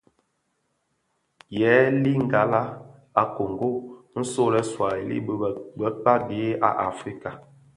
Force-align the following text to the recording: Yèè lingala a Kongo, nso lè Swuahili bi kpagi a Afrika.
Yèè 1.59 1.77
lingala 2.03 2.61
a 3.21 3.23
Kongo, 3.35 3.71
nso 4.19 4.43
lè 4.53 4.61
Swuahili 4.71 5.17
bi 5.27 5.33
kpagi 6.01 6.43
a 6.67 6.69
Afrika. 6.91 7.29